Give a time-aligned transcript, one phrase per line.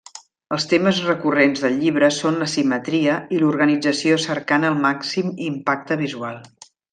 [0.55, 6.43] Els temes recurrents del llibre són la simetria i l'organització cercant el màxim impacte visual.